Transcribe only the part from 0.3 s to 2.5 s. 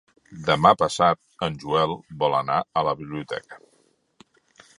Demà passat en Joel vol